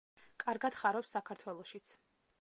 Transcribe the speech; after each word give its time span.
კარგად 0.43 0.77
ხარობს 0.79 1.13
საქართველოშიც. 1.19 1.97